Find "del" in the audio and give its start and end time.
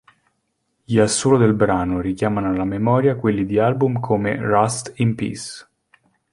1.37-1.53